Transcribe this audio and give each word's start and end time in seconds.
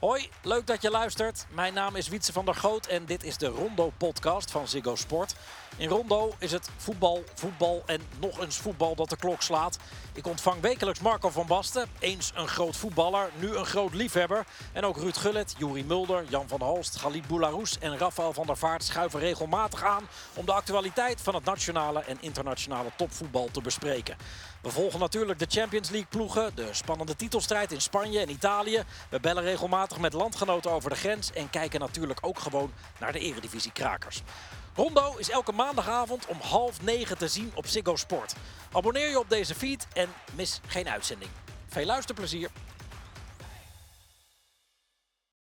Hoi, 0.00 0.30
leuk 0.42 0.66
dat 0.66 0.82
je 0.82 0.90
luistert. 0.90 1.46
Mijn 1.50 1.74
naam 1.74 1.96
is 1.96 2.08
Wietse 2.08 2.32
van 2.32 2.44
der 2.44 2.54
Goot 2.54 2.86
en 2.86 3.04
dit 3.04 3.24
is 3.24 3.36
de 3.36 3.46
Rondo-podcast 3.46 4.50
van 4.50 4.68
Ziggo 4.68 4.96
Sport. 4.96 5.34
In 5.76 5.88
Rondo 5.88 6.34
is 6.38 6.52
het 6.52 6.70
voetbal, 6.76 7.24
voetbal 7.34 7.82
en 7.86 8.00
nog 8.20 8.40
eens 8.40 8.56
voetbal 8.56 8.94
dat 8.94 9.10
de 9.10 9.16
klok 9.16 9.42
slaat. 9.42 9.78
Ik 10.12 10.26
ontvang 10.26 10.60
wekelijks 10.60 11.00
Marco 11.00 11.28
van 11.28 11.46
Basten, 11.46 11.88
eens 11.98 12.32
een 12.34 12.48
groot 12.48 12.76
voetballer, 12.76 13.30
nu 13.36 13.56
een 13.56 13.66
groot 13.66 13.94
liefhebber. 13.94 14.46
En 14.72 14.84
ook 14.84 14.96
Ruud 14.96 15.16
Gullit, 15.16 15.54
Juri 15.58 15.84
Mulder, 15.84 16.24
Jan 16.28 16.48
van 16.48 16.60
Halst, 16.60 16.96
Galit 16.96 17.26
Boularus 17.26 17.78
en 17.78 17.98
Rafael 17.98 18.32
van 18.32 18.46
der 18.46 18.56
Vaart 18.56 18.84
schuiven 18.84 19.20
regelmatig 19.20 19.84
aan 19.84 20.08
om 20.34 20.46
de 20.46 20.52
actualiteit 20.52 21.20
van 21.20 21.34
het 21.34 21.44
nationale 21.44 22.00
en 22.00 22.16
internationale 22.20 22.90
topvoetbal 22.96 23.48
te 23.52 23.60
bespreken. 23.60 24.16
We 24.62 24.70
volgen 24.70 25.00
natuurlijk 25.00 25.38
de 25.38 25.46
Champions 25.48 25.90
League 25.90 26.08
ploegen, 26.08 26.54
de 26.54 26.68
spannende 26.70 27.16
titelstrijd 27.16 27.72
in 27.72 27.80
Spanje 27.80 28.20
en 28.20 28.30
Italië. 28.30 28.82
We 29.08 29.20
bellen 29.20 29.42
regelmatig 29.42 29.87
met 29.96 30.12
landgenoten 30.12 30.70
over 30.70 30.90
de 30.90 30.96
grens 30.96 31.32
en 31.32 31.50
kijken 31.50 31.80
natuurlijk 31.80 32.18
ook 32.22 32.38
gewoon 32.38 32.72
naar 33.00 33.12
de 33.12 33.18
eredivisie 33.18 33.72
krakers. 33.72 34.22
Rondo 34.74 35.16
is 35.16 35.30
elke 35.30 35.52
maandagavond 35.52 36.26
om 36.26 36.40
half 36.40 36.82
negen 36.82 37.18
te 37.18 37.28
zien 37.28 37.52
op 37.54 37.66
Ziggo 37.66 37.96
Sport. 37.96 38.34
Abonneer 38.72 39.08
je 39.08 39.18
op 39.18 39.28
deze 39.30 39.54
feed 39.54 39.86
en 39.92 40.08
mis 40.34 40.60
geen 40.66 40.88
uitzending. 40.88 41.30
Veel 41.68 41.84
luisterplezier. 41.86 42.50